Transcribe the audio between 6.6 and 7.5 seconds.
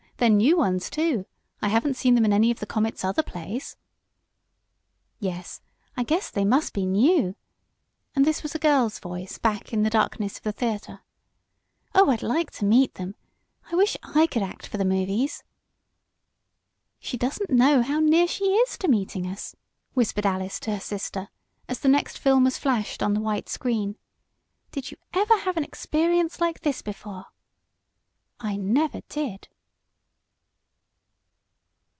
be new,"